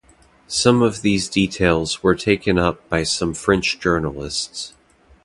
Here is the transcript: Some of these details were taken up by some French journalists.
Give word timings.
Some 0.47 0.81
of 0.81 1.03
these 1.03 1.29
details 1.29 2.01
were 2.01 2.15
taken 2.15 2.57
up 2.57 2.89
by 2.89 3.03
some 3.03 3.35
French 3.35 3.79
journalists. 3.79 4.73